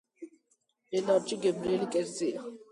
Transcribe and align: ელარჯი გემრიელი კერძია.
ელარჯი 1.01 1.41
გემრიელი 1.45 1.93
კერძია. 1.97 2.47